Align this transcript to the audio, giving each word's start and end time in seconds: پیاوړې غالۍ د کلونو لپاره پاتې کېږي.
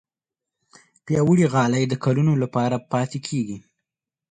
پیاوړې 1.05 1.45
غالۍ 1.53 1.83
د 1.87 1.93
کلونو 2.03 2.33
لپاره 2.43 2.75
پاتې 2.91 3.19
کېږي. 3.27 3.57